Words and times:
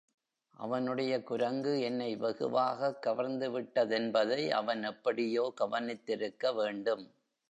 அவனுடைய 0.59 1.23
குரங்கு 1.23 1.81
என்னை 1.81 2.15
வெகுவாகக் 2.15 3.01
கவர்ந்துவிட்ட 3.05 3.85
தென்பதை 3.85 4.49
அவன் 4.51 4.83
எப்படியோ 4.83 5.53
கவனித்திருக்க 5.61 6.53
வேண்டும். 6.55 7.05